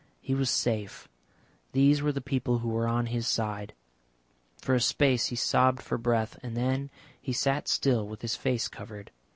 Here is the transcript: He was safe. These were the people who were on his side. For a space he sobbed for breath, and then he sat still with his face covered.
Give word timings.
He 0.19 0.33
was 0.33 0.49
safe. 0.49 1.07
These 1.73 2.01
were 2.01 2.11
the 2.11 2.21
people 2.21 2.57
who 2.57 2.69
were 2.69 2.87
on 2.87 3.05
his 3.05 3.27
side. 3.27 3.75
For 4.59 4.73
a 4.73 4.81
space 4.81 5.27
he 5.27 5.35
sobbed 5.35 5.83
for 5.83 5.99
breath, 5.99 6.39
and 6.41 6.57
then 6.57 6.89
he 7.21 7.33
sat 7.33 7.67
still 7.67 8.07
with 8.07 8.23
his 8.23 8.35
face 8.35 8.67
covered. 8.67 9.11